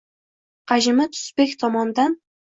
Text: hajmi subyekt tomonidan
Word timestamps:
hajmi 0.71 1.05
subyekt 1.19 1.59
tomonidan 1.65 2.17